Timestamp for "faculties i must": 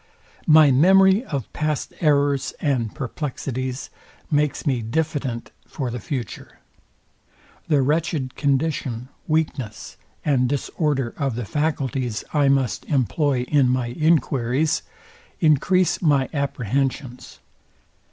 11.45-12.83